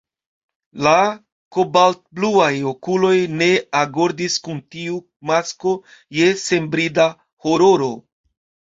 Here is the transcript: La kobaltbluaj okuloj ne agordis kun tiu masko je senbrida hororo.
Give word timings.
La 0.85 0.93
kobaltbluaj 1.57 2.49
okuloj 2.73 3.13
ne 3.43 3.51
agordis 3.83 4.41
kun 4.49 4.65
tiu 4.73 4.99
masko 5.35 5.79
je 6.23 6.35
senbrida 6.49 7.11
hororo. 7.47 7.95